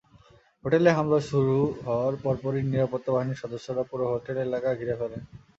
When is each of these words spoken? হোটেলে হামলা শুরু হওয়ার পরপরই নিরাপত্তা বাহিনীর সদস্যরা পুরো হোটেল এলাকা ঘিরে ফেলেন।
হোটেলে 0.63 0.89
হামলা 0.97 1.19
শুরু 1.29 1.55
হওয়ার 1.85 2.13
পরপরই 2.23 2.63
নিরাপত্তা 2.65 3.09
বাহিনীর 3.13 3.41
সদস্যরা 3.43 3.83
পুরো 3.89 4.05
হোটেল 4.13 4.37
এলাকা 4.39 4.69
ঘিরে 4.79 4.95
ফেলেন। 4.99 5.21